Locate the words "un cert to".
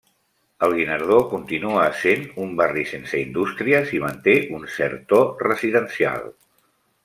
4.61-5.21